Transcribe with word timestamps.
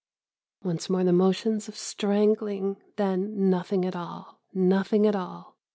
Once 0.63 0.89
more 0.89 1.03
the 1.03 1.13
motions 1.13 1.67
of 1.67 1.77
strangling.. 1.77 2.77
.then... 2.95 3.51
nothing 3.51 3.85
at 3.85 3.95
all... 3.95 4.41
nothing 4.51 5.05
at 5.05 5.15
all 5.15 5.59